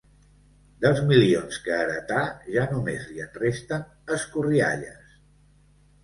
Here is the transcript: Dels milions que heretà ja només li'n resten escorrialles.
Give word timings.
Dels 0.83 1.01
milions 1.09 1.57
que 1.65 1.75
heretà 1.81 2.21
ja 2.55 2.63
només 2.71 3.03
li'n 3.17 3.29
resten 3.41 3.83
escorrialles. 4.17 5.13